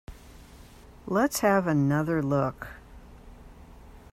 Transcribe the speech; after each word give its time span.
Let's 1.05 1.41
have 1.41 1.67
another 1.67 2.23
look. 2.23 2.69